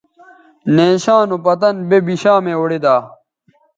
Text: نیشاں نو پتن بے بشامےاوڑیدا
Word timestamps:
نیشاں 0.75 1.23
نو 1.29 1.37
پتن 1.45 1.75
بے 1.89 1.97
بشامےاوڑیدا 2.05 2.95